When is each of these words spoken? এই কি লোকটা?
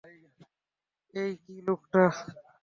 এই 1.13 1.31
কি 1.43 1.55
লোকটা? 1.67 2.03